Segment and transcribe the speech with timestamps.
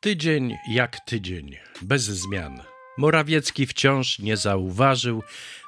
[0.00, 2.62] Tydzień jak tydzień, bez zmian.
[2.98, 5.22] Morawiecki wciąż nie zauważył,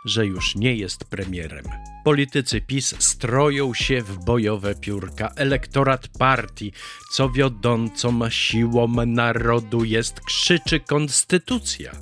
[0.04, 1.64] że już nie jest premierem.
[2.04, 5.32] Politycy PiS stroją się w bojowe piórka.
[5.36, 6.72] Elektorat partii,
[7.12, 11.92] co wiodącą siłą narodu jest, krzyczy konstytucja.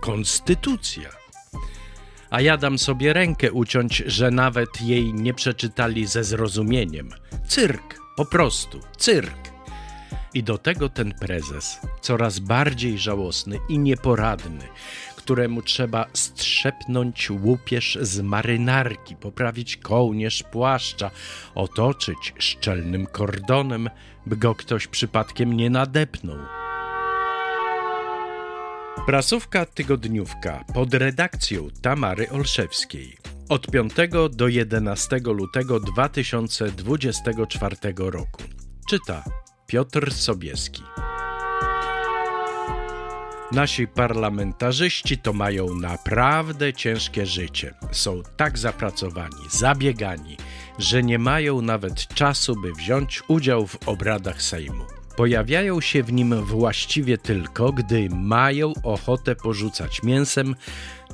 [0.00, 1.10] Konstytucja.
[2.30, 7.10] A ja dam sobie rękę uciąć, że nawet jej nie przeczytali ze zrozumieniem.
[7.48, 9.55] Cyrk, po prostu, cyrk.
[10.36, 14.64] I do tego ten prezes, coraz bardziej żałosny i nieporadny,
[15.16, 21.10] któremu trzeba strzepnąć łupież z marynarki, poprawić kołnierz płaszcza,
[21.54, 23.90] otoczyć szczelnym kordonem,
[24.26, 26.38] by go ktoś przypadkiem nie nadepnął.
[29.06, 33.16] Prasówka tygodniówka pod redakcją Tamary Olszewskiej
[33.48, 33.92] od 5
[34.30, 38.42] do 11 lutego 2024 roku.
[38.90, 39.24] Czyta
[39.66, 40.82] Piotr Sobieski.
[43.52, 47.74] Nasi parlamentarzyści to mają naprawdę ciężkie życie.
[47.92, 50.36] Są tak zapracowani, zabiegani,
[50.78, 54.84] że nie mają nawet czasu, by wziąć udział w obradach Sejmu.
[55.16, 60.54] Pojawiają się w nim właściwie tylko, gdy mają ochotę porzucać mięsem,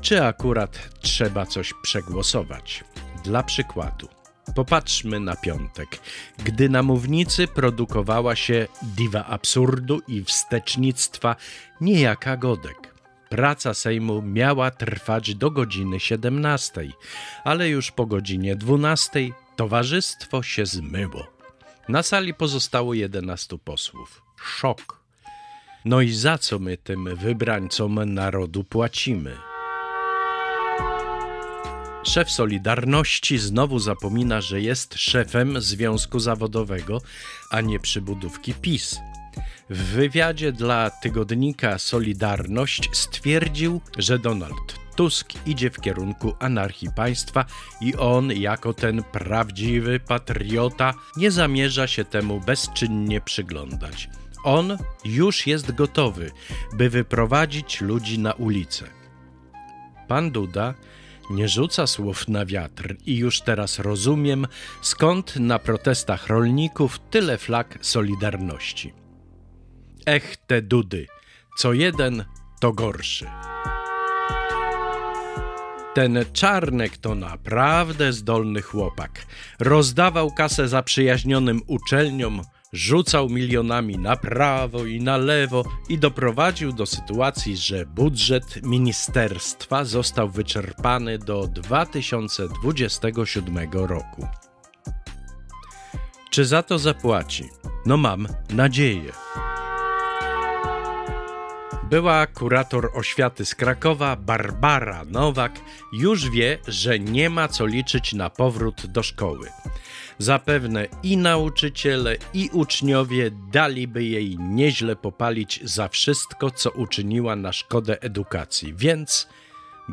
[0.00, 2.84] czy akurat trzeba coś przegłosować.
[3.24, 4.21] Dla przykładu.
[4.54, 5.98] Popatrzmy na piątek,
[6.44, 11.36] gdy na mównicy produkowała się diwa absurdu i wstecznictwa
[11.80, 12.94] niejaka Godek.
[13.28, 16.88] Praca Sejmu miała trwać do godziny 17,
[17.44, 21.26] ale już po godzinie 12 towarzystwo się zmyło.
[21.88, 24.22] Na sali pozostało 11 posłów.
[24.42, 25.00] Szok.
[25.84, 29.51] No i za co my tym wybrańcom narodu płacimy?
[32.04, 37.00] Szef Solidarności znowu zapomina, że jest szefem związku zawodowego,
[37.50, 39.00] a nie przybudówki PiS.
[39.70, 47.44] W wywiadzie dla tygodnika Solidarność stwierdził, że Donald Tusk idzie w kierunku anarchii państwa
[47.80, 54.08] i on, jako ten prawdziwy patriota, nie zamierza się temu bezczynnie przyglądać.
[54.44, 56.30] On już jest gotowy,
[56.74, 58.86] by wyprowadzić ludzi na ulicę.
[60.08, 60.74] Pan Duda
[61.30, 64.46] nie rzuca słów na wiatr i już teraz rozumiem,
[64.82, 68.92] skąd na protestach rolników tyle flag Solidarności.
[70.06, 71.06] Ech, te dudy,
[71.58, 72.24] co jeden,
[72.60, 73.26] to gorszy.
[75.94, 79.26] Ten Czarnek to naprawdę zdolny chłopak.
[79.60, 87.56] Rozdawał kasę zaprzyjaźnionym uczelniom, rzucał milionami na prawo i na lewo i doprowadził do sytuacji,
[87.56, 94.26] że budżet ministerstwa został wyczerpany do 2027 roku.
[96.30, 97.44] Czy za to zapłaci?
[97.86, 99.12] No mam nadzieję.
[101.92, 105.60] Była kurator oświaty z Krakowa, Barbara Nowak,
[105.92, 109.48] już wie, że nie ma co liczyć na powrót do szkoły.
[110.18, 118.02] Zapewne i nauczyciele, i uczniowie daliby jej nieźle popalić za wszystko, co uczyniła na szkodę
[118.02, 119.28] edukacji, więc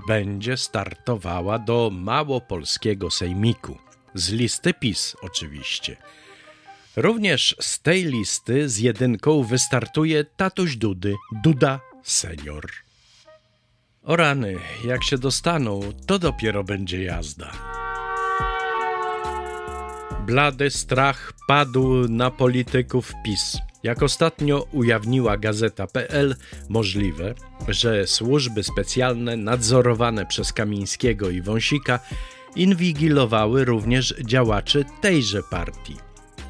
[0.08, 3.78] będzie startowała do małopolskiego sejmiku.
[4.14, 5.98] Z listy PiS oczywiście.
[6.96, 12.66] Również z tej listy z jedynką wystartuje tatuś Dudy, Duda senior.
[14.04, 14.56] O rany,
[14.86, 17.52] jak się dostaną, to dopiero będzie jazda.
[20.26, 23.58] Blady strach padł na polityków PiS.
[23.84, 26.36] Jak ostatnio ujawniła Gazeta.pl,
[26.70, 27.34] możliwe,
[27.68, 32.00] że służby specjalne nadzorowane przez Kamińskiego i Wąsika
[32.56, 35.98] inwigilowały również działaczy tejże partii.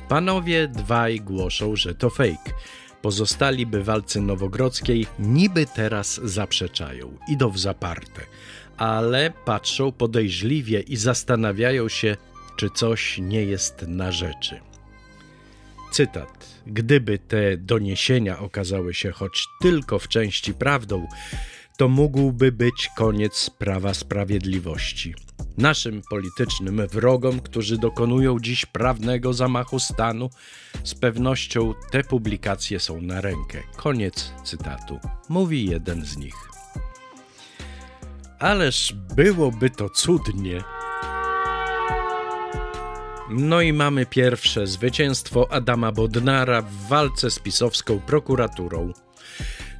[0.09, 2.53] Panowie dwaj głoszą, że to fake.
[3.01, 8.21] Pozostali bywalcy Nowogrodzkiej niby teraz zaprzeczają, idą w zaparte,
[8.77, 12.17] ale patrzą podejrzliwie i zastanawiają się,
[12.57, 14.59] czy coś nie jest na rzeczy.
[15.91, 16.49] Cytat.
[16.67, 21.07] Gdyby te doniesienia okazały się choć tylko w części prawdą,
[21.77, 25.15] to mógłby być koniec prawa sprawiedliwości.
[25.57, 30.29] Naszym politycznym wrogom, którzy dokonują dziś prawnego zamachu stanu,
[30.83, 33.63] z pewnością te publikacje są na rękę.
[33.75, 34.99] Koniec cytatu.
[35.29, 36.35] Mówi jeden z nich.
[38.39, 40.63] Ależ byłoby to cudnie,
[43.29, 48.93] no i mamy pierwsze zwycięstwo Adama Bodnara w walce z pisowską prokuraturą.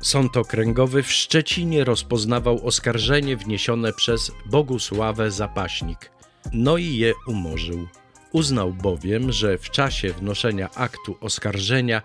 [0.01, 6.11] Sąd Okręgowy w Szczecinie rozpoznawał oskarżenie wniesione przez Bogusławę Zapaśnik.
[6.53, 7.87] No i je umorzył.
[8.31, 12.01] Uznał bowiem, że w czasie wnoszenia aktu oskarżenia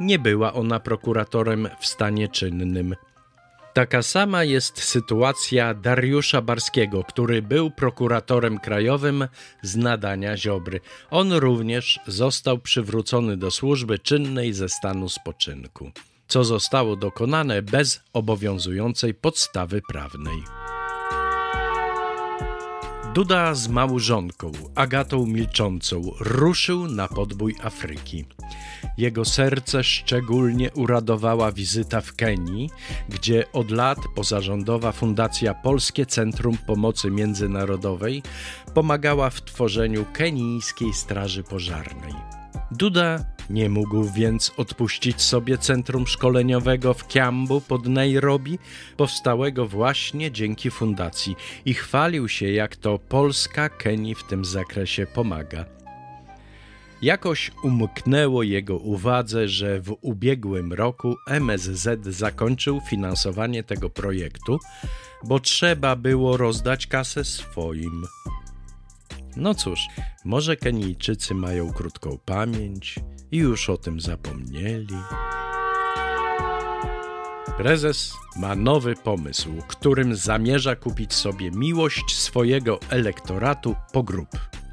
[0.00, 2.96] nie była ona prokuratorem w stanie czynnym.
[3.72, 9.28] Taka sama jest sytuacja Dariusza Barskiego, który był prokuratorem krajowym
[9.62, 10.80] z nadania Ziobry.
[11.10, 15.90] On również został przywrócony do służby czynnej ze stanu spoczynku,
[16.28, 20.42] co zostało dokonane bez obowiązującej podstawy prawnej.
[23.14, 28.24] Duda z małżonką, Agatą Milczącą, ruszył na podbój Afryki.
[28.98, 32.70] Jego serce szczególnie uradowała wizyta w Kenii,
[33.08, 38.22] gdzie od lat pozarządowa Fundacja Polskie Centrum Pomocy Międzynarodowej
[38.74, 42.37] pomagała w tworzeniu kenijskiej Straży Pożarnej.
[42.70, 48.58] Duda nie mógł więc odpuścić sobie centrum szkoleniowego w Kiambu pod Nairobi,
[48.96, 55.64] powstałego właśnie dzięki fundacji i chwalił się, jak to Polska Kenii w tym zakresie pomaga.
[57.02, 64.58] Jakoś umknęło jego uwadze, że w ubiegłym roku MSZ zakończył finansowanie tego projektu,
[65.24, 68.06] bo trzeba było rozdać kasę swoim.
[69.38, 69.88] No cóż,
[70.24, 72.94] może Kenijczycy mają krótką pamięć
[73.30, 74.96] i już o tym zapomnieli.
[77.56, 84.28] Prezes ma nowy pomysł, którym zamierza kupić sobie miłość swojego elektoratu po grup.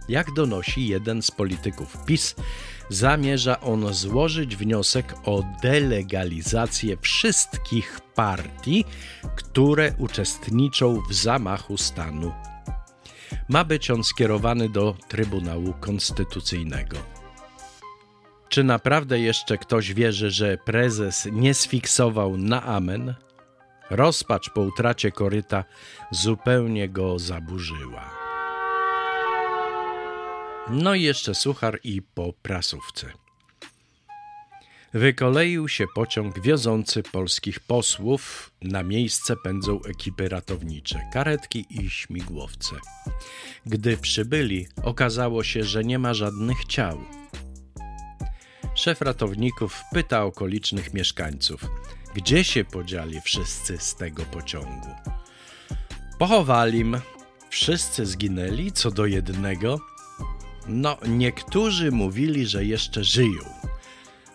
[0.09, 2.35] Jak donosi jeden z polityków PiS,
[2.89, 8.85] zamierza on złożyć wniosek o delegalizację wszystkich partii,
[9.35, 12.31] które uczestniczą w zamachu stanu.
[13.49, 16.97] Ma być on skierowany do Trybunału Konstytucyjnego.
[18.49, 23.13] Czy naprawdę jeszcze ktoś wierzy, że prezes nie sfiksował na amen?
[23.89, 25.63] Rozpacz po utracie koryta
[26.11, 28.09] zupełnie go zaburzyła.
[30.69, 33.24] No i jeszcze suchar i po prasówce.
[34.95, 38.51] Wykoleił się pociąg wiozący polskich posłów.
[38.61, 42.75] Na miejsce pędzą ekipy ratownicze, karetki i śmigłowce.
[43.65, 47.01] Gdy przybyli, okazało się, że nie ma żadnych ciał.
[48.75, 51.61] Szef ratowników pyta okolicznych mieszkańców,
[52.13, 54.89] gdzie się podzieli wszyscy z tego pociągu.
[56.19, 56.83] Pochowali
[57.49, 59.79] Wszyscy zginęli co do jednego–
[60.67, 63.41] no, niektórzy mówili, że jeszcze żyją,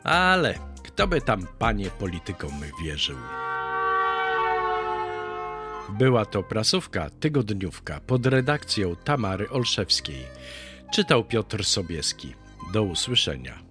[0.04, 2.52] ale kto by tam, panie, politykom
[2.82, 3.16] wierzył?
[5.88, 10.26] Była to prasówka tygodniówka pod redakcją Tamary Olszewskiej.
[10.92, 12.34] Czytał Piotr Sobieski.
[12.72, 13.69] Do usłyszenia.